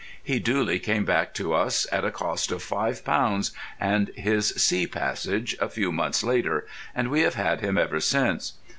[0.23, 4.87] He duly came back to us, at a cost of five pounds and his sea
[4.87, 8.53] passage, a few months later, and we have had him ever since.